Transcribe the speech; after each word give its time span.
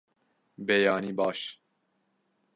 Beyanî 0.67 1.11
baş! 1.19 1.39